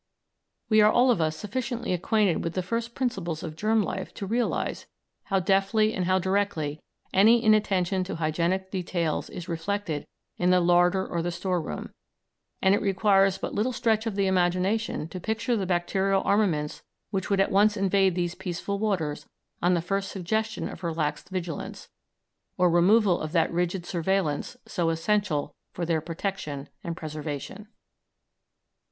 We 0.67 0.81
are 0.81 0.91
all 0.91 1.11
of 1.11 1.21
us 1.21 1.37
sufficiently 1.37 1.93
acquainted 1.93 2.43
with 2.43 2.53
the 2.53 2.63
first 2.63 2.95
principles 2.95 3.43
of 3.43 3.55
germ 3.55 3.83
life 3.83 4.11
to 4.15 4.25
realise 4.25 4.87
how 5.25 5.39
deftly 5.39 5.93
and 5.93 6.05
how 6.05 6.17
directly 6.17 6.81
any 7.13 7.43
inattention 7.43 8.03
to 8.05 8.15
hygienic 8.15 8.71
details 8.71 9.29
is 9.29 9.47
reflected 9.47 10.07
in 10.39 10.49
the 10.49 10.59
larder 10.59 11.05
or 11.05 11.21
the 11.21 11.29
store 11.29 11.61
room; 11.61 11.91
and 12.63 12.73
it 12.73 12.81
requires 12.81 13.37
but 13.37 13.53
little 13.53 13.71
stretch 13.71 14.07
of 14.07 14.15
the 14.15 14.25
imagination 14.25 15.07
to 15.09 15.19
picture 15.19 15.55
the 15.55 15.67
bacterial 15.67 16.23
armaments 16.23 16.81
which 17.11 17.29
would 17.29 17.39
at 17.39 17.51
once 17.51 17.77
invade 17.77 18.15
these 18.15 18.33
peaceful 18.33 18.79
waters 18.79 19.27
on 19.61 19.75
the 19.75 19.81
first 19.83 20.09
suggestion 20.11 20.67
of 20.67 20.83
relaxed 20.83 21.29
vigilance, 21.29 21.89
or 22.57 22.71
removal 22.71 23.19
of 23.21 23.33
that 23.33 23.51
rigid 23.53 23.85
surveillance 23.85 24.57
so 24.65 24.89
essential 24.89 25.53
for 25.73 25.85
their 25.85 26.01
protection 26.01 26.69
and 26.83 26.97
preservation. 26.97 27.67